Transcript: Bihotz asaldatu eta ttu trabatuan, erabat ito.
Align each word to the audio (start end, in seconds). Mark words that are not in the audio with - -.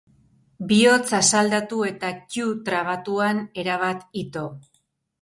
Bihotz 0.71 1.13
asaldatu 1.17 1.83
eta 1.91 2.11
ttu 2.23 2.49
trabatuan, 2.71 3.45
erabat 3.67 4.05
ito. 4.27 4.53